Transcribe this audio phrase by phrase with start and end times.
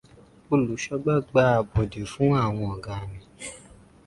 [0.51, 3.19] Olùṣọ́gbà gba àbọ̀dè fún àwọn ọ̀gá rẹ.